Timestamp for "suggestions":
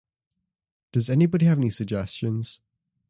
1.69-2.59